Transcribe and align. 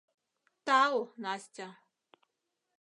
Тау, 0.65 0.97
Настя. 1.23 1.67